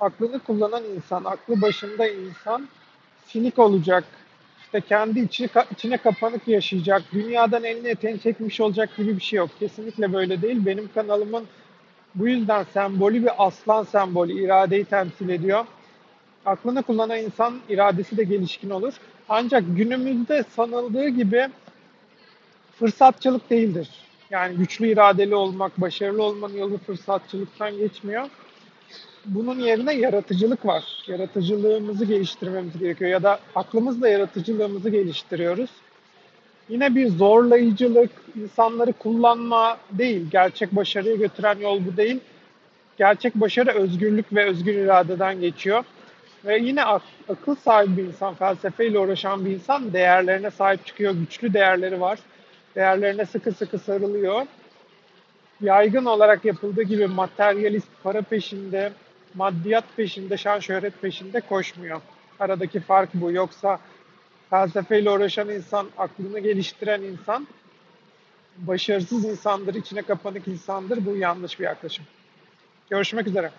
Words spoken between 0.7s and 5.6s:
insan, aklı başında insan sinik olacak. İşte kendi içine,